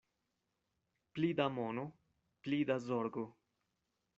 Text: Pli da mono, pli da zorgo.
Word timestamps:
Pli 1.17 1.29
da 1.41 1.47
mono, 1.57 1.85
pli 2.47 2.63
da 2.71 2.79
zorgo. 2.87 3.25